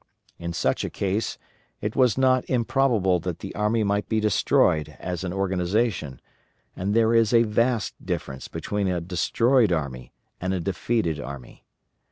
[0.39, 1.37] In such a case
[1.79, 6.19] it was not improbable that the army might be destroyed as an organization,
[6.75, 10.11] and there is a vast difference between a destroyed army
[10.41, 11.65] and a defeated army.